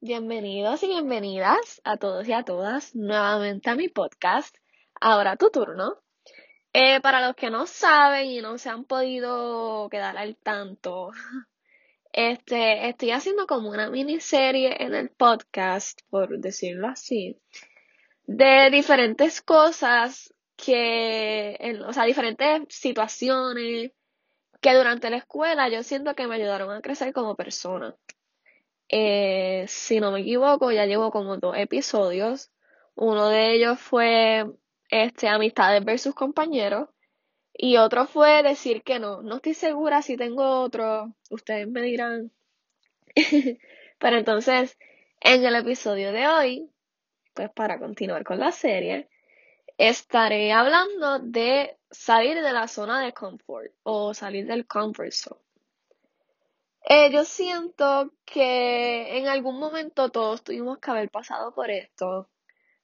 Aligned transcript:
Bienvenidos 0.00 0.84
y 0.84 0.86
bienvenidas 0.86 1.80
a 1.82 1.96
todos 1.96 2.28
y 2.28 2.32
a 2.32 2.44
todas 2.44 2.94
nuevamente 2.94 3.68
a 3.68 3.74
mi 3.74 3.88
podcast. 3.88 4.56
Ahora 5.00 5.36
tu 5.36 5.50
turno. 5.50 5.96
Eh, 6.72 7.00
para 7.00 7.26
los 7.26 7.34
que 7.34 7.50
no 7.50 7.66
saben 7.66 8.26
y 8.26 8.40
no 8.40 8.58
se 8.58 8.70
han 8.70 8.84
podido 8.84 9.88
quedar 9.90 10.16
al 10.18 10.36
tanto, 10.36 11.10
este, 12.12 12.88
estoy 12.88 13.10
haciendo 13.10 13.48
como 13.48 13.70
una 13.70 13.90
miniserie 13.90 14.76
en 14.80 14.94
el 14.94 15.10
podcast, 15.10 16.00
por 16.10 16.38
decirlo 16.38 16.86
así, 16.86 17.36
de 18.26 18.70
diferentes 18.70 19.42
cosas 19.42 20.32
que, 20.54 21.80
o 21.84 21.92
sea, 21.92 22.04
diferentes 22.04 22.62
situaciones 22.68 23.90
que 24.60 24.74
durante 24.74 25.10
la 25.10 25.16
escuela 25.16 25.68
yo 25.68 25.82
siento 25.82 26.14
que 26.14 26.28
me 26.28 26.36
ayudaron 26.36 26.70
a 26.70 26.80
crecer 26.80 27.12
como 27.12 27.34
persona. 27.34 27.96
Eh, 28.88 29.64
si 29.68 30.00
no 30.00 30.12
me 30.12 30.20
equivoco, 30.20 30.70
ya 30.72 30.86
llevo 30.86 31.10
como 31.10 31.36
dos 31.38 31.56
episodios. 31.56 32.50
Uno 32.94 33.28
de 33.28 33.54
ellos 33.54 33.80
fue 33.80 34.46
este, 34.90 35.28
amistades 35.28 35.84
versus 35.84 36.14
compañeros. 36.14 36.88
Y 37.52 37.76
otro 37.76 38.06
fue 38.06 38.42
decir 38.42 38.82
que 38.82 38.98
no. 38.98 39.22
No 39.22 39.36
estoy 39.36 39.54
segura 39.54 40.02
si 40.02 40.16
tengo 40.16 40.60
otro. 40.62 41.14
Ustedes 41.30 41.68
me 41.68 41.82
dirán. 41.82 42.32
Pero 43.98 44.18
entonces, 44.18 44.76
en 45.20 45.44
el 45.44 45.54
episodio 45.56 46.12
de 46.12 46.26
hoy, 46.26 46.70
pues 47.32 47.50
para 47.50 47.78
continuar 47.78 48.24
con 48.24 48.38
la 48.38 48.52
serie, 48.52 49.08
estaré 49.78 50.52
hablando 50.52 51.18
de 51.20 51.76
salir 51.90 52.42
de 52.42 52.52
la 52.52 52.68
zona 52.68 53.00
de 53.02 53.12
confort 53.12 53.72
o 53.82 54.14
salir 54.14 54.46
del 54.46 54.66
comfort 54.66 55.12
zone. 55.12 55.43
Eh, 56.86 57.10
yo 57.10 57.24
siento 57.24 58.12
que 58.26 59.18
en 59.18 59.26
algún 59.28 59.58
momento 59.58 60.10
todos 60.10 60.44
tuvimos 60.44 60.78
que 60.78 60.90
haber 60.90 61.10
pasado 61.10 61.54
por 61.54 61.70
esto. 61.70 62.28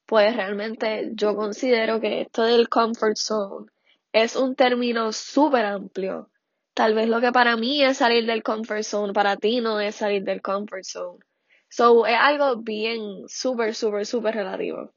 Pues 0.06 0.36
realmente 0.36 1.10
yo 1.14 1.36
considero 1.36 2.00
que 2.00 2.22
esto 2.22 2.42
del 2.44 2.68
comfort 2.68 3.16
zone 3.16 3.66
es 4.12 4.36
un 4.36 4.56
término 4.56 5.12
súper 5.12 5.66
amplio. 5.66 6.30
Tal 6.74 6.94
vez 6.94 7.08
lo 7.08 7.20
que 7.20 7.32
para 7.32 7.56
mí 7.56 7.82
es 7.84 7.98
salir 7.98 8.26
del 8.26 8.42
comfort 8.42 8.82
zone, 8.84 9.12
para 9.12 9.36
ti 9.36 9.60
no 9.60 9.80
es 9.80 9.96
salir 9.96 10.24
del 10.24 10.42
comfort 10.42 10.84
zone. 10.84 11.20
So, 11.68 12.06
es 12.06 12.16
algo 12.18 12.56
bien 12.56 13.28
súper, 13.28 13.74
súper, 13.74 14.06
súper 14.06 14.34
relativo. 14.34 14.92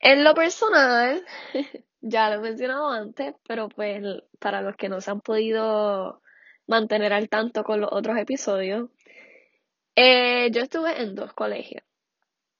En 0.00 0.24
lo 0.24 0.34
personal, 0.34 1.24
ya 2.00 2.30
lo 2.30 2.36
he 2.36 2.40
mencionado 2.40 2.88
antes, 2.90 3.34
pero 3.46 3.68
pues 3.68 4.02
para 4.38 4.62
los 4.62 4.76
que 4.76 4.88
no 4.88 5.00
se 5.00 5.10
han 5.10 5.20
podido 5.20 6.20
mantener 6.66 7.12
al 7.12 7.28
tanto 7.28 7.64
con 7.64 7.80
los 7.80 7.90
otros 7.92 8.18
episodios, 8.18 8.90
eh, 9.96 10.50
yo 10.52 10.62
estuve 10.62 11.00
en 11.00 11.14
dos 11.14 11.32
colegios. 11.32 11.82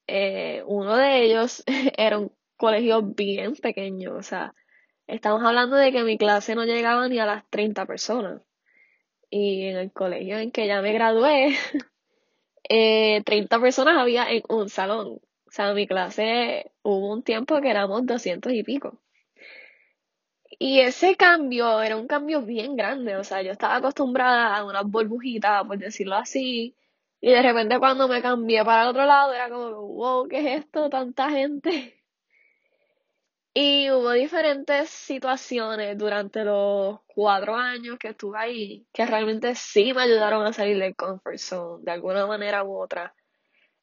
Eh, 0.07 0.63
uno 0.67 0.97
de 0.97 1.25
ellos 1.25 1.65
era 1.97 2.19
un 2.19 2.33
colegio 2.57 3.03
bien 3.03 3.55
pequeño, 3.57 4.15
o 4.15 4.23
sea, 4.23 4.55
estamos 5.07 5.43
hablando 5.45 5.77
de 5.77 5.93
que 5.93 6.05
mi 6.05 6.19
clase 6.19 6.55
no 6.55 6.65
llegaba 6.65 7.09
ni 7.09 7.19
a 7.19 7.27
las 7.27 7.49
30 7.51 7.87
personas. 7.87 8.43
Y 9.31 9.67
en 9.67 9.77
el 9.79 9.93
colegio 9.93 10.39
en 10.39 10.53
que 10.53 10.67
ya 10.67 10.81
me 10.83 10.93
gradué, 10.93 11.57
eh, 12.69 13.23
30 13.25 13.61
personas 13.61 13.99
había 13.99 14.31
en 14.31 14.43
un 14.49 14.69
salón. 14.69 15.21
O 15.47 15.51
sea, 15.51 15.75
mi 15.75 15.87
clase 15.87 16.73
hubo 16.83 17.13
un 17.13 17.23
tiempo 17.23 17.61
que 17.61 17.71
éramos 17.71 18.07
200 18.07 18.53
y 18.53 18.63
pico. 18.63 19.01
Y 20.59 20.81
ese 20.81 21.17
cambio 21.17 21.83
era 21.83 21.97
un 21.97 22.07
cambio 22.07 22.43
bien 22.43 22.77
grande, 22.77 23.17
o 23.17 23.25
sea, 23.25 23.43
yo 23.43 23.53
estaba 23.53 23.77
acostumbrada 23.77 24.57
a 24.57 24.65
unas 24.65 24.85
burbujitas, 24.85 25.65
por 25.67 25.79
decirlo 25.79 26.17
así, 26.17 26.75
y 27.21 27.31
de 27.31 27.43
repente 27.43 27.79
cuando 27.79 28.09
me 28.09 28.23
cambié 28.23 28.65
para 28.65 28.83
el 28.85 28.89
otro 28.89 29.05
lado 29.05 29.33
era 29.35 29.51
como, 29.51 29.71
wow, 29.83 30.29
¿qué 30.29 30.39
es 30.39 30.65
esto? 30.65 30.89
Tanta 30.91 31.31
gente. 31.31 31.93
Y 33.59 33.91
hubo 33.91 34.11
diferentes 34.13 34.91
situaciones 34.91 35.97
durante 35.97 36.45
los 36.45 37.01
cuatro 37.07 37.57
años 37.57 37.99
que 37.99 38.09
estuve 38.09 38.39
ahí 38.39 38.87
que 38.93 39.07
realmente 39.07 39.55
sí 39.55 39.95
me 39.95 40.03
ayudaron 40.03 40.47
a 40.47 40.53
salir 40.53 40.79
del 40.79 40.95
comfort 40.95 41.39
zone 41.39 41.83
de 41.85 41.91
alguna 41.93 42.27
manera 42.27 42.65
u 42.65 42.77
otra. 42.77 43.15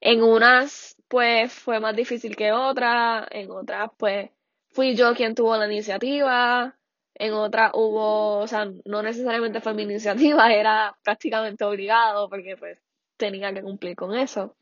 En 0.01 0.23
unas, 0.23 0.95
pues, 1.07 1.53
fue 1.53 1.79
más 1.79 1.95
difícil 1.95 2.35
que 2.35 2.51
otras, 2.51 3.27
en 3.31 3.51
otras, 3.51 3.89
pues, 3.97 4.29
fui 4.73 4.95
yo 4.95 5.13
quien 5.15 5.35
tuvo 5.35 5.55
la 5.57 5.65
iniciativa, 5.67 6.77
en 7.15 7.33
otra 7.33 7.71
hubo, 7.73 8.39
o 8.39 8.47
sea, 8.47 8.65
no 8.85 9.03
necesariamente 9.03 9.61
fue 9.61 9.73
mi 9.73 9.83
iniciativa, 9.83 10.51
era 10.53 10.97
prácticamente 11.03 11.63
obligado 11.63 12.29
porque 12.29 12.57
pues 12.57 12.81
tenía 13.17 13.53
que 13.53 13.61
cumplir 13.63 13.95
con 13.95 14.15
eso. 14.15 14.55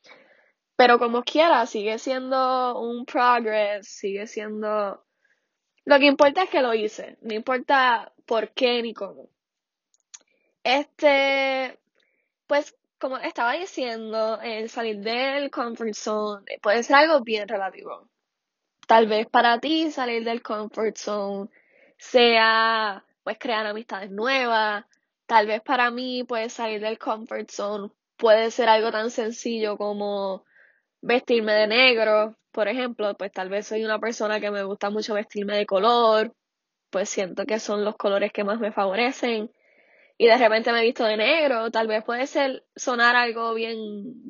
Pero 0.76 1.00
como 1.00 1.24
quiera, 1.24 1.66
sigue 1.68 2.00
siendo 2.00 2.80
un 2.80 3.06
progress, 3.06 3.88
sigue 3.88 4.28
siendo... 4.28 5.06
Lo 5.86 6.00
que 6.00 6.06
importa 6.06 6.44
es 6.44 6.50
que 6.50 6.62
lo 6.62 6.74
hice, 6.74 7.18
no 7.22 7.34
importa 7.34 8.14
por 8.26 8.52
qué 8.54 8.82
ni 8.82 8.94
cómo. 8.94 9.30
Este, 10.64 11.80
pues 12.48 12.76
como 13.00 13.18
estaba 13.18 13.54
diciendo, 13.54 14.40
el 14.42 14.70
salir 14.70 15.00
del 15.00 15.50
comfort 15.50 15.94
zone 15.94 16.60
puede 16.62 16.84
ser 16.84 16.98
algo 16.98 17.22
bien 17.22 17.48
relativo. 17.48 18.11
Tal 18.92 19.08
vez 19.08 19.26
para 19.26 19.58
ti 19.62 19.90
salir 19.90 20.26
del 20.26 20.42
comfort 20.42 20.98
zone 20.98 21.50
sea 21.98 23.06
pues 23.24 23.38
crear 23.40 23.66
amistades 23.66 24.12
nuevas. 24.12 24.84
Tal 25.26 25.48
vez 25.48 25.62
para 25.62 25.92
mí 25.92 26.26
pues 26.26 26.52
salir 26.52 26.82
del 26.82 27.00
comfort 27.00 27.50
zone 27.50 27.90
puede 28.18 28.52
ser 28.52 28.68
algo 28.68 28.92
tan 28.92 29.10
sencillo 29.10 29.78
como 29.78 30.44
vestirme 31.02 31.54
de 31.54 31.68
negro, 31.68 32.36
por 32.52 32.68
ejemplo, 32.68 33.16
pues 33.18 33.32
tal 33.32 33.48
vez 33.48 33.66
soy 33.68 33.86
una 33.86 33.98
persona 34.00 34.42
que 34.42 34.52
me 34.52 34.64
gusta 34.64 34.90
mucho 34.90 35.14
vestirme 35.14 35.56
de 35.56 35.66
color, 35.66 36.36
pues 36.90 37.10
siento 37.10 37.46
que 37.46 37.60
son 37.60 37.86
los 37.86 37.96
colores 37.96 38.34
que 38.34 38.44
más 38.44 38.60
me 38.60 38.74
favorecen 38.74 39.52
y 40.18 40.28
de 40.28 40.38
repente 40.38 40.74
me 40.74 40.82
he 40.82 40.86
visto 40.86 41.06
de 41.06 41.18
negro, 41.18 41.72
tal 41.72 41.88
vez 41.88 42.04
puede 42.04 42.28
ser 42.28 42.66
sonar 42.76 43.16
algo 43.16 43.54
bien 43.54 43.78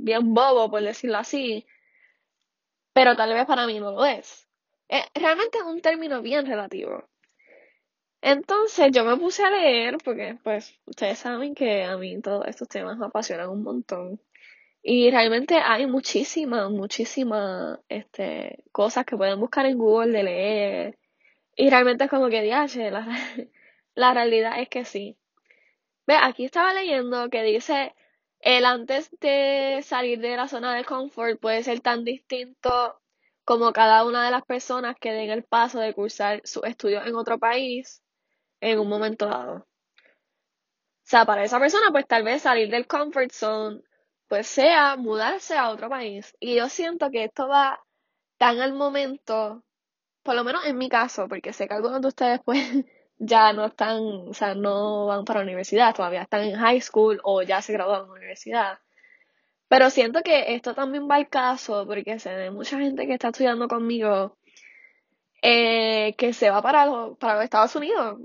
bien 0.04 0.36
bobo 0.36 0.70
por 0.70 0.84
decirlo 0.84 1.18
así, 1.18 1.66
pero 2.94 3.16
tal 3.16 3.34
vez 3.34 3.48
para 3.48 3.66
mí 3.66 3.80
no 3.80 3.92
lo 3.92 4.06
es. 4.06 4.51
Eh, 4.92 5.06
realmente 5.16 5.58
es 5.58 5.64
un 5.64 5.82
término 5.82 6.22
bien 6.22 6.46
relativo. 6.46 7.08
Entonces 8.22 8.92
yo 8.92 9.06
me 9.06 9.18
puse 9.18 9.44
a 9.44 9.50
leer 9.50 9.98
porque 10.04 10.38
pues 10.44 10.78
ustedes 10.86 11.18
saben 11.20 11.56
que 11.56 11.84
a 11.84 11.98
mí 11.98 12.22
todos 12.22 12.46
estos 12.48 12.68
temas 12.68 12.98
me 12.98 13.06
apasionan 13.08 13.50
un 13.50 13.64
montón. 13.64 14.22
Y 14.84 15.10
realmente 15.12 15.56
hay 15.58 15.88
muchísimas, 15.88 16.70
muchísimas 16.72 17.80
este, 17.90 18.64
cosas 18.72 19.06
que 19.06 19.18
pueden 19.18 19.40
buscar 19.40 19.66
en 19.66 19.78
Google 19.78 20.12
de 20.12 20.24
leer. 20.24 21.00
Y 21.56 21.70
realmente 21.70 22.06
es 22.06 22.10
como 22.10 22.30
que, 22.30 22.42
diache, 22.42 22.92
la, 22.92 23.08
la 23.96 24.14
realidad 24.14 24.60
es 24.62 24.70
que 24.70 24.86
sí. 24.86 25.18
Ve, 26.08 26.16
aquí 26.16 26.46
estaba 26.46 26.74
leyendo 26.74 27.30
que 27.30 27.44
dice, 27.44 27.96
el 28.42 28.66
antes 28.66 29.10
de 29.22 29.82
salir 29.84 30.20
de 30.20 30.36
la 30.38 30.48
zona 30.48 30.76
de 30.76 30.86
confort 30.86 31.40
puede 31.40 31.64
ser 31.64 31.82
tan 31.82 32.04
distinto 32.04 33.01
como 33.52 33.74
cada 33.74 34.06
una 34.06 34.24
de 34.24 34.32
las 34.32 34.46
personas 34.46 34.96
que 34.98 35.12
den 35.12 35.30
el 35.30 35.44
paso 35.44 35.78
de 35.82 35.94
cursar 35.94 36.40
sus 36.46 36.64
estudios 36.64 37.06
en 37.06 37.16
otro 37.16 37.38
país 37.38 38.02
en 38.62 38.80
un 38.80 38.88
momento 38.88 39.26
dado. 39.28 39.56
O 39.56 39.66
sea, 41.04 41.26
para 41.26 41.44
esa 41.44 41.60
persona, 41.60 41.92
pues 41.92 42.08
tal 42.08 42.24
vez 42.24 42.44
salir 42.44 42.70
del 42.70 42.88
comfort 42.88 43.30
zone, 43.34 43.82
pues 44.30 44.48
sea 44.48 44.96
mudarse 44.96 45.58
a 45.58 45.70
otro 45.70 45.90
país. 45.90 46.34
Y 46.40 46.56
yo 46.56 46.70
siento 46.70 47.12
que 47.12 47.26
esto 47.26 47.50
va 47.50 47.84
tan 48.38 48.62
al 48.62 48.72
momento, 48.72 49.66
por 50.24 50.36
lo 50.36 50.46
menos 50.46 50.66
en 50.66 50.78
mi 50.78 50.88
caso, 50.88 51.28
porque 51.28 51.52
sé 51.52 51.68
que 51.68 51.74
algunos 51.74 52.02
de 52.02 52.08
ustedes 52.08 52.40
pues 52.46 52.58
ya 53.18 53.52
no 53.52 53.66
están, 53.66 54.00
o 54.30 54.34
sea, 54.34 54.56
no 54.56 55.08
van 55.08 55.26
para 55.26 55.42
la 55.42 55.46
universidad, 55.48 55.94
todavía 55.94 56.22
están 56.22 56.44
en 56.44 56.56
high 56.56 56.80
school 56.80 57.20
o 57.26 57.42
ya 57.42 57.62
se 57.62 57.74
graduaron 57.74 58.06
de 58.08 58.14
la 58.14 58.18
universidad. 58.20 58.80
Pero 59.72 59.90
siento 59.90 60.22
que 60.22 60.54
esto 60.54 60.76
también 60.76 61.08
va 61.10 61.16
al 61.16 61.30
caso 61.30 61.86
porque 61.88 62.20
se 62.20 62.36
ve 62.36 62.52
mucha 62.52 62.78
gente 62.78 63.08
que 63.08 63.14
está 63.14 63.30
estudiando 63.30 63.70
conmigo 63.70 64.38
eh, 65.42 66.14
que 66.18 66.34
se 66.34 66.50
va 66.50 66.62
para 66.62 66.86
los, 66.86 67.18
para 67.18 67.36
los 67.36 67.46
Estados 67.46 67.74
Unidos. 67.78 68.20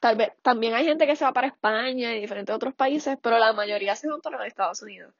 Tal 0.00 0.16
vez 0.16 0.30
también 0.40 0.72
hay 0.72 0.86
gente 0.86 1.06
que 1.06 1.14
se 1.14 1.26
va 1.26 1.34
para 1.34 1.48
España 1.48 2.14
y 2.14 2.20
diferentes 2.22 2.56
otros 2.56 2.72
países, 2.74 3.18
pero 3.20 3.38
la 3.38 3.52
mayoría 3.52 3.94
se 3.94 4.08
van 4.08 4.22
para 4.22 4.38
los 4.38 4.46
Estados 4.46 4.80
Unidos. 4.80 5.12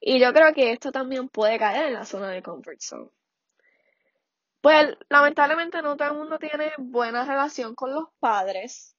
Y 0.00 0.18
yo 0.18 0.32
creo 0.32 0.52
que 0.54 0.72
esto 0.72 0.90
también 0.90 1.28
puede 1.28 1.56
caer 1.56 1.86
en 1.86 1.94
la 1.94 2.04
zona 2.04 2.30
de 2.30 2.42
comfort 2.42 2.80
zone. 2.80 3.08
Pues 4.60 4.96
lamentablemente 5.08 5.82
no 5.82 5.96
todo 5.96 6.08
el 6.08 6.18
mundo 6.18 6.40
tiene 6.40 6.72
buena 6.78 7.24
relación 7.24 7.76
con 7.76 7.94
los 7.94 8.08
padres. 8.18 8.96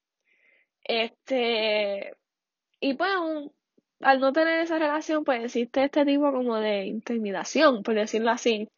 Este, 0.86 2.16
y 2.80 2.94
pues 2.94 3.12
al 4.04 4.20
no 4.20 4.34
tener 4.34 4.60
esa 4.62 4.80
relación, 4.80 5.24
pues 5.24 5.44
existe 5.44 5.84
este 5.86 6.06
tipo 6.06 6.32
como 6.32 6.58
de 6.58 6.86
intimidación, 6.86 7.84
por 7.84 7.96
decirlo 7.96 8.32
así. 8.32 8.70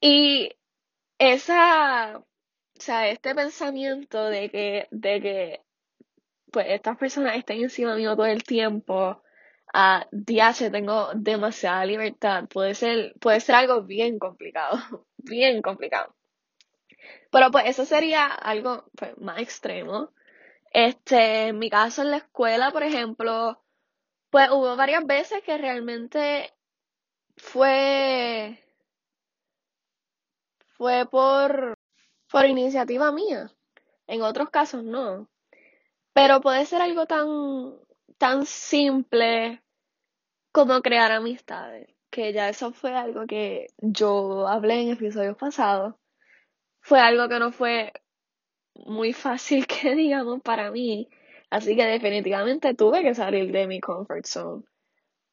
Y 0.00 0.50
esa, 1.18 2.18
o 2.18 2.24
sea, 2.74 3.08
este 3.08 3.34
pensamiento 3.34 4.24
de 4.26 4.50
que, 4.50 4.88
de 4.90 5.20
que, 5.20 5.60
pues 6.52 6.66
estas 6.70 6.98
personas 6.98 7.36
estén 7.36 7.62
encima 7.62 7.96
mío 7.96 8.16
todo 8.16 8.26
el 8.26 8.44
tiempo, 8.44 9.22
a 9.72 10.06
DH 10.12 10.70
tengo 10.70 11.10
demasiada 11.14 11.84
libertad. 11.86 12.48
Puede 12.48 12.74
ser, 12.74 13.14
puede 13.20 13.40
ser 13.40 13.54
algo 13.56 13.82
bien 13.82 14.18
complicado, 14.18 14.78
bien 15.18 15.62
complicado. 15.62 16.14
Pero 17.30 17.50
pues 17.50 17.66
eso 17.66 17.84
sería 17.84 18.26
algo 18.26 18.84
pues, 18.96 19.16
más 19.18 19.38
extremo. 19.40 20.12
Este, 20.72 21.48
en 21.48 21.58
mi 21.58 21.68
caso 21.70 22.02
en 22.02 22.10
la 22.10 22.16
escuela, 22.18 22.70
por 22.72 22.82
ejemplo, 22.82 23.62
pues 24.30 24.50
hubo 24.50 24.76
varias 24.76 25.06
veces 25.06 25.42
que 25.44 25.58
realmente 25.58 26.52
fue 27.36 28.58
fue 30.76 31.06
por 31.10 31.78
por 32.30 32.46
iniciativa 32.46 33.12
mía. 33.12 33.52
En 34.06 34.22
otros 34.22 34.50
casos 34.50 34.84
no. 34.84 35.28
Pero 36.14 36.40
puede 36.40 36.66
ser 36.66 36.82
algo 36.82 37.06
tan 37.06 37.76
tan 38.18 38.46
simple 38.46 39.62
como 40.52 40.82
crear 40.82 41.12
amistades, 41.12 41.88
que 42.10 42.32
ya 42.32 42.48
eso 42.48 42.72
fue 42.72 42.94
algo 42.96 43.26
que 43.26 43.68
yo 43.78 44.48
hablé 44.48 44.82
en 44.82 44.90
episodios 44.92 45.36
pasados. 45.36 45.96
Fue 46.80 47.00
algo 47.00 47.28
que 47.28 47.38
no 47.38 47.52
fue 47.52 47.92
muy 48.74 49.12
fácil 49.12 49.66
que 49.66 49.94
digamos 49.94 50.40
para 50.42 50.70
mí, 50.70 51.08
así 51.50 51.76
que 51.76 51.84
definitivamente 51.86 52.74
tuve 52.74 53.02
que 53.02 53.14
salir 53.14 53.52
de 53.52 53.66
mi 53.66 53.80
comfort 53.80 54.26
zone 54.26 54.64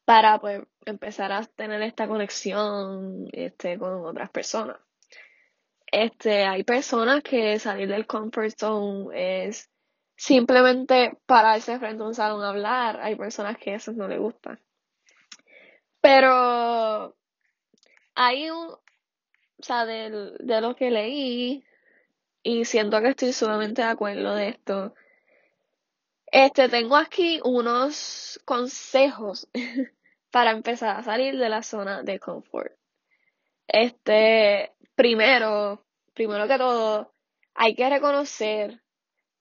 para 0.04 0.40
pues 0.40 0.62
empezar 0.86 1.30
a 1.32 1.44
tener 1.44 1.82
esta 1.82 2.08
conexión 2.08 3.28
este 3.32 3.78
con 3.78 4.04
otras 4.04 4.30
personas. 4.30 4.76
Este, 5.86 6.44
hay 6.44 6.62
personas 6.64 7.22
que 7.22 7.58
salir 7.58 7.88
del 7.88 8.06
comfort 8.06 8.56
zone 8.58 9.46
es 9.46 9.70
simplemente 10.16 11.16
pararse 11.26 11.78
frente 11.78 12.02
a 12.02 12.06
un 12.06 12.14
salón 12.14 12.42
a 12.42 12.50
hablar. 12.50 13.00
Hay 13.00 13.16
personas 13.16 13.56
que 13.58 13.74
eso 13.74 13.92
no 13.92 14.06
les 14.06 14.18
gusta. 14.18 14.58
Pero 16.00 17.16
hay 18.14 18.50
un, 18.50 18.66
o 18.68 18.80
sea, 19.60 19.84
de, 19.86 20.32
de 20.40 20.60
lo 20.60 20.74
que 20.76 20.90
leí, 20.90 21.64
y 22.42 22.64
siento 22.64 23.00
que 23.00 23.08
estoy 23.08 23.32
sumamente 23.32 23.82
de 23.82 23.88
acuerdo 23.88 24.34
de 24.34 24.48
esto. 24.50 24.94
Este, 26.26 26.68
tengo 26.68 26.96
aquí 26.96 27.40
unos 27.44 28.40
consejos 28.44 29.48
para 30.30 30.52
empezar 30.52 30.96
a 30.96 31.02
salir 31.02 31.36
de 31.36 31.48
la 31.48 31.62
zona 31.62 32.02
de 32.02 32.18
confort. 32.18 32.72
Este, 33.66 34.72
primero, 34.94 35.84
primero 36.14 36.46
que 36.46 36.58
todo, 36.58 37.12
hay 37.54 37.74
que 37.74 37.88
reconocer 37.88 38.80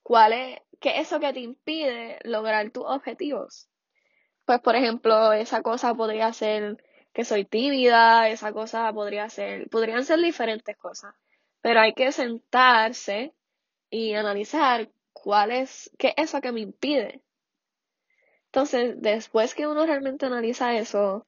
cuál 0.04 0.34
es, 0.34 0.60
qué 0.80 1.00
es 1.00 1.08
eso 1.08 1.20
que 1.20 1.34
te 1.34 1.40
impide 1.40 2.20
lograr 2.24 2.72
tus 2.72 2.86
objetivos. 2.86 3.70
Pues, 4.46 4.60
por 4.62 4.76
ejemplo, 4.76 5.34
esa 5.34 5.62
cosa 5.62 5.94
podría 5.94 6.34
ser 6.34 6.84
que 7.14 7.24
soy 7.24 7.46
tímida, 7.46 8.30
esa 8.30 8.52
cosa 8.52 8.92
podría 8.94 9.30
ser, 9.30 9.70
podrían 9.70 10.06
ser 10.06 10.20
diferentes 10.20 10.76
cosas, 10.78 11.14
pero 11.62 11.80
hay 11.82 11.94
que 11.94 12.12
sentarse 12.12 13.34
y 13.90 14.14
analizar 14.14 14.90
cuál 15.14 15.52
es, 15.52 15.92
qué 15.98 16.14
es 16.18 16.30
eso 16.30 16.42
que 16.42 16.52
me 16.52 16.62
impide. 16.62 17.22
Entonces, 18.46 18.96
después 19.02 19.54
que 19.56 19.68
uno 19.68 19.86
realmente 19.86 20.26
analiza 20.26 20.76
eso, 20.76 21.26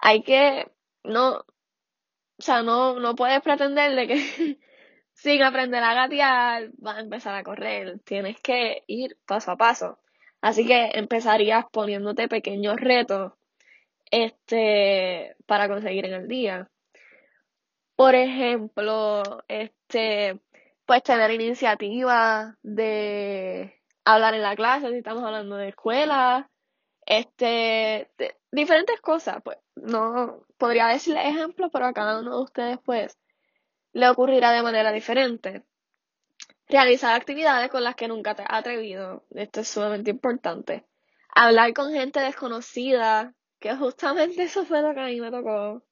hay 0.00 0.22
que, 0.22 0.70
no, 1.04 1.44
o 2.38 2.42
sea, 2.42 2.62
no, 2.62 3.00
no 3.00 3.14
puedes 3.16 3.40
pretender 3.42 3.94
de 3.96 4.06
que 4.06 4.58
sin 5.14 5.42
aprender 5.42 5.82
a 5.82 5.94
gatear 5.94 6.70
vas 6.78 6.98
a 6.98 7.00
empezar 7.00 7.34
a 7.34 7.42
correr. 7.42 7.98
Tienes 8.04 8.40
que 8.40 8.84
ir 8.86 9.16
paso 9.26 9.50
a 9.52 9.56
paso. 9.56 9.98
Así 10.40 10.66
que 10.66 10.92
empezarías 10.94 11.64
poniéndote 11.72 12.28
pequeños 12.28 12.76
retos 12.76 13.32
este 14.10 15.36
para 15.46 15.68
conseguir 15.68 16.06
en 16.06 16.14
el 16.14 16.28
día. 16.28 16.70
Por 17.98 18.14
ejemplo, 18.14 19.42
este 19.48 20.40
pues 20.86 21.02
tener 21.02 21.32
iniciativa 21.32 22.56
de 22.62 23.74
hablar 24.04 24.34
en 24.34 24.42
la 24.42 24.54
clase, 24.54 24.88
si 24.90 24.98
estamos 24.98 25.24
hablando 25.24 25.56
de 25.56 25.70
escuela, 25.70 26.48
este 27.06 28.08
diferentes 28.52 29.00
cosas, 29.00 29.38
pues 29.42 29.58
no 29.74 30.46
podría 30.58 30.86
decirle 30.86 31.28
ejemplos, 31.28 31.70
pero 31.72 31.86
a 31.86 31.92
cada 31.92 32.20
uno 32.20 32.36
de 32.36 32.42
ustedes 32.44 32.78
pues 32.84 33.18
le 33.92 34.08
ocurrirá 34.08 34.52
de 34.52 34.62
manera 34.62 34.92
diferente. 34.92 35.64
Realizar 36.68 37.16
actividades 37.16 37.68
con 37.68 37.82
las 37.82 37.96
que 37.96 38.06
nunca 38.06 38.36
te 38.36 38.42
has 38.42 38.60
atrevido. 38.60 39.24
Esto 39.30 39.62
es 39.62 39.68
sumamente 39.68 40.12
importante. 40.12 40.86
Hablar 41.34 41.74
con 41.74 41.92
gente 41.92 42.20
desconocida, 42.20 43.34
que 43.58 43.74
justamente 43.74 44.42
eso 44.44 44.64
fue 44.64 44.82
lo 44.82 44.94
que 44.94 45.00
a 45.00 45.06
mí 45.06 45.20
me 45.20 45.32
tocó. 45.32 45.82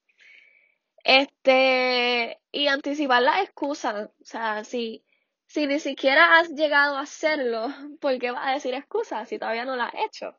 Este, 1.07 2.37
y 2.51 2.67
anticipar 2.67 3.21
las 3.21 3.41
excusas. 3.41 4.09
O 4.19 4.25
sea, 4.25 4.65
si, 4.65 5.05
si 5.45 5.65
ni 5.65 5.79
siquiera 5.79 6.37
has 6.37 6.49
llegado 6.49 6.97
a 6.97 7.01
hacerlo, 7.01 7.67
¿por 8.01 8.19
qué 8.19 8.31
vas 8.31 8.45
a 8.45 8.51
decir 8.51 8.73
excusas 8.73 9.29
si 9.29 9.39
todavía 9.39 9.63
no 9.63 9.77
lo 9.77 9.83
has 9.83 9.93
hecho? 9.95 10.37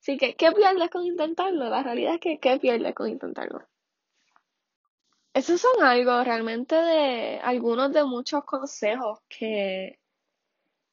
Así 0.00 0.16
que, 0.16 0.36
¿qué 0.36 0.52
pierdes 0.52 0.90
con 0.90 1.04
intentarlo? 1.04 1.68
La 1.68 1.82
realidad 1.82 2.14
es 2.14 2.20
que, 2.20 2.38
¿qué 2.38 2.58
pierdes 2.60 2.94
con 2.94 3.08
intentarlo? 3.08 3.66
Esos 5.34 5.60
son 5.60 5.82
algo 5.82 6.22
realmente 6.22 6.76
de 6.76 7.40
algunos 7.42 7.92
de 7.92 8.04
muchos 8.04 8.44
consejos 8.44 9.18
que, 9.28 9.98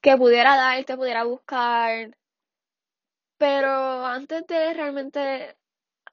que 0.01 0.17
pudiera 0.17 0.55
darte, 0.55 0.97
pudiera 0.97 1.23
buscar. 1.23 2.17
Pero 3.37 4.05
antes 4.07 4.47
de 4.47 4.73
realmente 4.73 5.55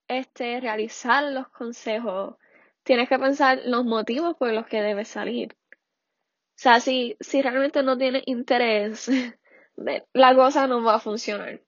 este, 0.06 0.60
realizar 0.60 1.24
los 1.24 1.48
consejos, 1.48 2.36
tienes 2.82 3.08
que 3.08 3.18
pensar 3.18 3.60
los 3.64 3.84
motivos 3.84 4.36
por 4.36 4.52
los 4.52 4.66
que 4.66 4.82
debes 4.82 5.08
salir. 5.08 5.56
O 5.72 6.62
sea, 6.62 6.80
si, 6.80 7.16
si 7.20 7.42
realmente 7.42 7.82
no 7.82 7.96
tienes 7.96 8.22
interés, 8.26 9.08
la 10.12 10.34
cosa 10.34 10.66
no 10.66 10.82
va 10.82 10.96
a 10.96 11.00
funcionar. 11.00 11.60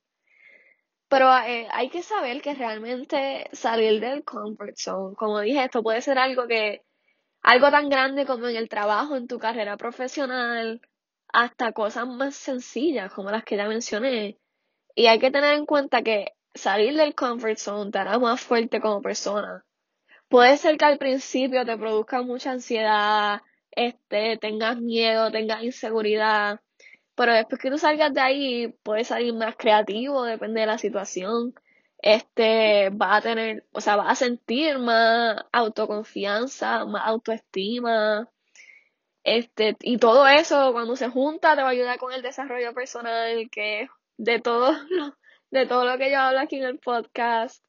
Pero 1.08 1.34
eh, 1.38 1.68
hay 1.70 1.90
que 1.90 2.02
saber 2.02 2.40
que 2.42 2.54
realmente 2.54 3.48
salir 3.52 4.00
del 4.00 4.24
comfort 4.24 4.76
zone, 4.76 5.14
como 5.14 5.40
dije, 5.40 5.64
esto 5.64 5.82
puede 5.82 6.00
ser 6.00 6.18
algo 6.18 6.46
que, 6.46 6.82
algo 7.42 7.70
tan 7.70 7.88
grande 7.88 8.26
como 8.26 8.48
en 8.48 8.56
el 8.56 8.68
trabajo, 8.68 9.16
en 9.16 9.26
tu 9.26 9.38
carrera 9.38 9.76
profesional, 9.76 10.80
hasta 11.28 11.72
cosas 11.72 12.06
más 12.06 12.34
sencillas 12.36 13.12
como 13.12 13.30
las 13.30 13.44
que 13.44 13.56
ya 13.56 13.68
mencioné. 13.68 14.38
Y 14.94 15.06
hay 15.06 15.18
que 15.18 15.30
tener 15.30 15.54
en 15.54 15.66
cuenta 15.66 16.02
que 16.02 16.34
salir 16.54 16.96
del 16.96 17.14
comfort 17.14 17.58
zone 17.58 17.90
te 17.90 17.98
hará 17.98 18.18
más 18.18 18.40
fuerte 18.40 18.80
como 18.80 19.02
persona. 19.02 19.64
Puede 20.32 20.56
ser 20.56 20.78
que 20.78 20.86
al 20.86 20.96
principio 20.96 21.66
te 21.66 21.76
produzca 21.76 22.22
mucha 22.22 22.52
ansiedad, 22.52 23.42
este, 23.70 24.38
tengas 24.38 24.80
miedo, 24.80 25.30
tengas 25.30 25.62
inseguridad, 25.62 26.62
pero 27.14 27.34
después 27.34 27.60
que 27.60 27.70
tú 27.70 27.76
salgas 27.76 28.14
de 28.14 28.22
ahí, 28.22 28.68
puedes 28.82 29.08
salir 29.08 29.34
más 29.34 29.56
creativo, 29.56 30.24
depende 30.24 30.62
de 30.62 30.66
la 30.68 30.78
situación. 30.78 31.54
Este, 31.98 32.88
vas 32.94 33.18
a 33.18 33.20
tener, 33.22 33.66
o 33.72 33.82
sea, 33.82 33.96
vas 33.96 34.08
a 34.10 34.14
sentir 34.14 34.78
más 34.78 35.44
autoconfianza, 35.52 36.86
más 36.86 37.02
autoestima. 37.06 38.30
Este, 39.24 39.76
y 39.82 39.98
todo 39.98 40.26
eso 40.26 40.72
cuando 40.72 40.96
se 40.96 41.10
junta 41.10 41.56
te 41.56 41.62
va 41.62 41.68
a 41.68 41.72
ayudar 41.72 41.98
con 41.98 42.12
el 42.14 42.22
desarrollo 42.22 42.72
personal, 42.74 43.50
que 43.50 43.88
de 44.16 44.40
todo 44.40 44.72
lo, 44.90 45.14
de 45.50 45.66
todo 45.66 45.84
lo 45.84 45.98
que 45.98 46.10
yo 46.10 46.20
hablo 46.20 46.40
aquí 46.40 46.56
en 46.56 46.64
el 46.64 46.78
podcast. 46.78 47.62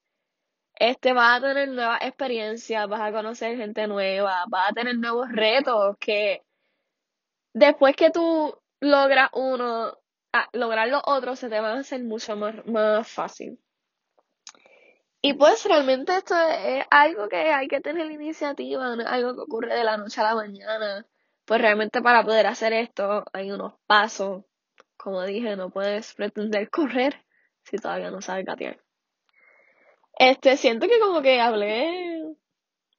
Este, 0.83 1.13
vas 1.13 1.37
a 1.37 1.47
tener 1.47 1.69
nuevas 1.69 2.01
experiencias, 2.01 2.89
vas 2.89 2.99
a 2.99 3.13
conocer 3.13 3.55
gente 3.55 3.87
nueva, 3.87 4.43
vas 4.49 4.69
a 4.69 4.73
tener 4.73 4.97
nuevos 4.97 5.31
retos 5.31 5.95
que 5.97 6.43
después 7.53 7.95
que 7.95 8.09
tú 8.11 8.53
logra 8.81 9.29
uno, 9.31 9.97
lograr 10.51 10.89
los 10.89 11.01
otros 11.05 11.39
se 11.39 11.47
te 11.47 11.61
va 11.61 11.71
a 11.71 11.79
hacer 11.79 12.03
mucho 12.03 12.35
más, 12.35 12.65
más 12.65 13.07
fácil. 13.07 13.57
Y 15.21 15.35
pues 15.35 15.63
realmente 15.63 16.17
esto 16.17 16.35
es 16.37 16.83
algo 16.91 17.29
que 17.29 17.37
hay 17.37 17.69
que 17.69 17.79
tener 17.79 18.11
iniciativa, 18.11 18.91
algo 19.07 19.35
que 19.35 19.41
ocurre 19.41 19.73
de 19.73 19.85
la 19.85 19.95
noche 19.95 20.19
a 20.19 20.25
la 20.25 20.35
mañana. 20.35 21.07
Pues 21.45 21.61
realmente 21.61 22.01
para 22.01 22.25
poder 22.25 22.45
hacer 22.47 22.73
esto 22.73 23.23
hay 23.31 23.51
unos 23.51 23.75
pasos. 23.87 24.43
Como 24.97 25.21
dije, 25.23 25.55
no 25.55 25.69
puedes 25.69 26.13
pretender 26.13 26.69
correr 26.69 27.23
si 27.63 27.77
todavía 27.77 28.11
no 28.11 28.21
sabes 28.21 28.45
gatear. 28.45 28.82
Este, 30.17 30.57
siento 30.57 30.87
que 30.87 30.99
como 30.99 31.21
que 31.21 31.39
hablé, 31.41 32.35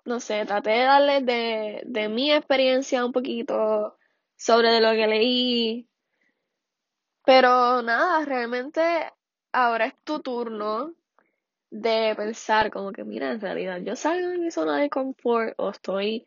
no 0.04 0.20
sé, 0.20 0.44
traté 0.46 0.70
de 0.70 0.84
darle 0.84 1.20
de, 1.22 1.82
de 1.86 2.08
mi 2.08 2.32
experiencia 2.32 3.04
un 3.04 3.12
poquito, 3.12 3.96
sobre 4.36 4.70
de 4.70 4.80
lo 4.80 4.92
que 4.92 5.06
leí. 5.06 5.88
Pero 7.24 7.82
nada, 7.82 8.24
realmente 8.24 8.80
ahora 9.52 9.86
es 9.86 9.94
tu 10.04 10.20
turno 10.20 10.94
de 11.70 12.14
pensar 12.16 12.70
como 12.70 12.92
que, 12.92 13.04
mira, 13.04 13.32
en 13.32 13.40
realidad 13.40 13.80
yo 13.82 13.96
salgo 13.96 14.28
de 14.28 14.38
mi 14.38 14.50
zona 14.50 14.78
de 14.78 14.90
confort 14.90 15.54
o 15.58 15.70
estoy 15.70 16.26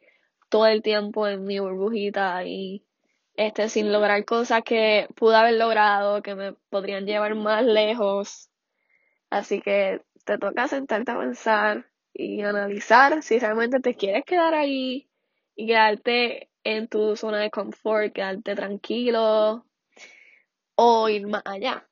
todo 0.50 0.68
el 0.68 0.82
tiempo 0.82 1.28
en 1.28 1.46
mi 1.46 1.60
burbujita 1.60 2.44
y 2.46 2.86
este 3.36 3.70
sin 3.70 3.92
lograr 3.92 4.26
cosas 4.26 4.64
que 4.64 5.08
pude 5.16 5.36
haber 5.36 5.56
logrado, 5.56 6.22
que 6.24 6.36
me 6.36 6.54
podrían 6.70 7.06
llevar 7.06 7.36
más 7.36 7.64
lejos. 7.66 8.50
Así 9.30 9.62
que 9.62 10.02
te 10.28 10.38
toca 10.38 10.68
sentarte 10.68 11.12
a 11.12 11.20
pensar 11.20 11.90
y 12.14 12.42
analizar 12.42 13.24
si 13.24 13.40
realmente 13.40 13.80
te 13.80 13.96
quieres 13.96 14.26
quedar 14.26 14.54
ahí 14.54 15.10
y 15.56 15.68
quedarte 15.68 16.52
en 16.64 16.88
tu 16.90 17.16
zona 17.16 17.40
de 17.40 17.50
confort, 17.50 18.14
quedarte 18.14 18.56
tranquilo 18.56 19.66
o 20.76 21.10
ir 21.10 21.28
más 21.28 21.44
allá. 21.46 21.88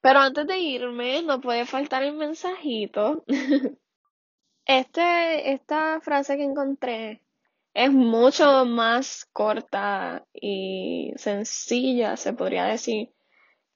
Pero 0.00 0.18
antes 0.18 0.46
de 0.46 0.58
irme, 0.58 1.22
no 1.22 1.40
puede 1.40 1.64
faltar 1.64 2.02
el 2.02 2.14
mensajito. 2.14 3.24
Este, 4.68 5.52
esta 5.52 6.00
frase 6.00 6.36
que 6.36 6.42
encontré 6.42 7.22
es 7.72 7.92
mucho 7.92 8.64
más 8.64 9.24
corta 9.32 10.26
y 10.34 11.12
sencilla, 11.18 12.16
se 12.16 12.32
podría 12.32 12.64
decir, 12.64 13.12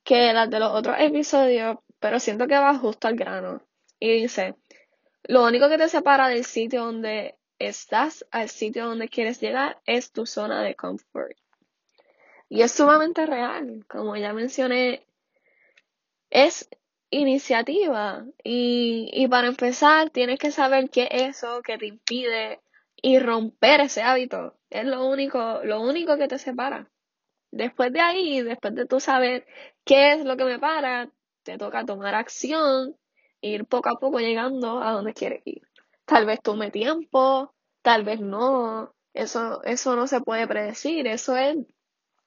que 0.03 0.33
las 0.33 0.51
de 0.51 0.59
los 0.59 0.73
otros 0.73 0.97
episodios, 0.99 1.79
pero 2.01 2.19
siento 2.19 2.47
que 2.47 2.59
va 2.59 2.77
justo 2.77 3.09
al 3.09 3.17
grano. 3.17 3.63
Y 3.99 4.23
dice, 4.23 4.57
lo 5.25 5.45
único 5.45 5.69
que 5.69 5.79
te 5.79 5.89
separa 5.89 6.29
del 6.29 6.45
sitio 6.45 6.85
donde 6.85 7.37
estás 7.59 8.27
al 8.31 8.49
sitio 8.49 8.87
donde 8.87 9.09
quieres 9.09 9.41
llegar 9.41 9.81
es 9.87 10.11
tu 10.11 10.27
zona 10.27 10.63
de 10.63 10.75
confort. 10.75 11.37
Y 12.49 12.63
es 12.63 12.73
sumamente 12.73 13.27
real, 13.27 13.85
como 13.87 14.17
ya 14.17 14.33
mencioné, 14.33 15.07
es 16.31 16.69
iniciativa. 17.11 18.25
Y, 18.43 19.11
y 19.13 19.29
para 19.29 19.49
empezar, 19.49 20.11
tienes 20.11 20.39
que 20.39 20.51
saber 20.51 20.91
qué 20.91 21.09
es 21.11 21.37
eso 21.39 21.63
que 21.63 21.79
te 21.79 21.87
impide 21.87 22.61
y 23.03 23.19
romper 23.19 23.81
ese 23.83 24.03
hábito. 24.03 24.57
Es 24.71 24.85
lo 24.85 25.07
único, 25.07 25.61
lo 25.65 25.81
único 25.81 26.17
que 26.17 26.29
te 26.29 26.39
separa. 26.39 26.91
Después 27.53 27.93
de 27.93 28.01
ahí, 28.01 28.43
después 28.43 28.75
de 28.75 28.87
tú 28.87 29.01
saber 29.01 29.47
qué 29.85 30.13
es 30.13 30.25
lo 30.25 30.37
que 30.37 30.45
me 30.45 30.59
para, 30.59 31.11
toca 31.59 31.85
tomar 31.85 32.15
acción, 32.15 32.97
ir 33.41 33.67
poco 33.67 33.89
a 33.89 33.99
poco 33.99 34.19
llegando 34.21 34.83
a 34.83 34.93
donde 34.93 35.15
quieres 35.15 35.43
ir. 35.45 35.63
Tal 36.05 36.27
vez 36.27 36.41
tome 36.43 36.71
tiempo, 36.71 37.55
tal 37.83 38.05
vez 38.05 38.21
no. 38.21 38.95
Eso, 39.15 39.63
eso 39.65 39.97
no 39.97 40.07
se 40.07 40.21
puede 40.21 40.47
predecir, 40.47 41.07
eso 41.07 41.37
es, 41.37 41.57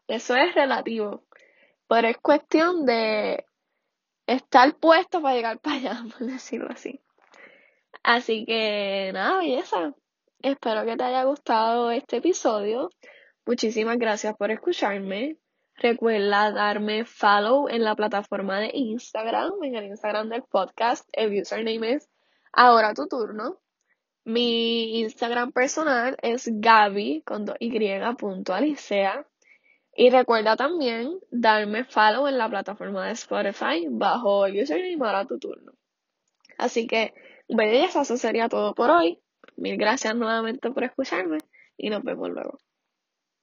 eso 0.07 0.35
es 0.35 0.53
relativo. 0.55 1.23
Pero 1.87 2.07
es 2.07 2.17
cuestión 2.17 2.85
de 2.85 3.45
estar 4.27 4.75
puesto 4.77 5.21
para 5.21 5.35
llegar 5.35 5.59
para 5.59 5.75
allá, 5.77 6.03
por 6.17 6.27
decirlo 6.27 6.69
así. 6.71 6.99
Así 8.03 8.45
que 8.45 9.11
nada, 9.13 9.39
belleza. 9.39 9.93
Espero 10.41 10.85
que 10.85 10.97
te 10.97 11.03
haya 11.03 11.23
gustado 11.23 11.91
este 11.91 12.17
episodio. 12.17 12.89
Muchísimas 13.45 13.97
gracias 13.97 14.35
por 14.35 14.51
escucharme. 14.51 15.37
Recuerda 15.77 16.51
darme 16.51 17.03
follow 17.03 17.67
en 17.67 17.83
la 17.83 17.95
plataforma 17.95 18.59
de 18.59 18.71
Instagram, 18.73 19.51
en 19.63 19.75
el 19.75 19.85
Instagram 19.85 20.29
del 20.29 20.43
podcast. 20.43 21.07
El 21.11 21.41
username 21.41 21.93
es 21.93 22.09
ahora 22.51 22.93
tu 22.93 23.07
turno. 23.07 23.59
Mi 24.23 25.01
Instagram 25.01 25.51
personal 25.51 26.15
es 26.21 26.47
Gaby 26.47 27.23
con 27.25 27.45
y 27.59 27.71
punto 28.17 28.53
Alicea. 28.53 29.27
Y 29.95 30.09
recuerda 30.09 30.55
también 30.55 31.19
darme 31.29 31.83
follow 31.83 32.27
en 32.27 32.37
la 32.37 32.49
plataforma 32.49 33.07
de 33.07 33.13
Spotify 33.13 33.87
bajo 33.89 34.45
el 34.45 34.61
username 34.61 35.05
ahora 35.05 35.25
tu 35.25 35.39
turno. 35.39 35.73
Así 36.57 36.87
que, 36.87 37.13
belleza, 37.49 38.01
eso 38.01 38.17
sería 38.17 38.47
todo 38.47 38.73
por 38.73 38.89
hoy. 38.89 39.19
Mil 39.57 39.77
gracias 39.77 40.15
nuevamente 40.15 40.71
por 40.71 40.83
escucharme 40.83 41.39
y 41.77 41.89
nos 41.89 42.03
vemos 42.03 42.29
luego. 42.29 42.59